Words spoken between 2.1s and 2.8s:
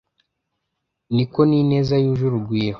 urugwiro